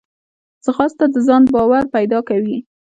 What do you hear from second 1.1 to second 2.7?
د ځان باور پیدا کوي